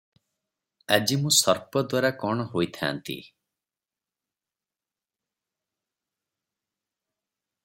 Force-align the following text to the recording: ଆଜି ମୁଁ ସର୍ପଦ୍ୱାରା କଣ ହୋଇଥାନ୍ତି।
ଆଜି 0.95 1.17
ମୁଁ 1.25 1.33
ସର୍ପଦ୍ୱାରା 1.39 2.11
କଣ 2.23 2.47
ହୋଇଥାନ୍ତି। 2.53 3.19